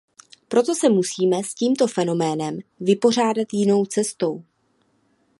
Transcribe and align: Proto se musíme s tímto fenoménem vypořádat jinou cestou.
Proto 0.47 0.75
se 0.75 0.89
musíme 0.89 1.43
s 1.43 1.53
tímto 1.53 1.87
fenoménem 1.87 2.59
vypořádat 2.79 3.47
jinou 3.53 3.85
cestou. 3.85 4.43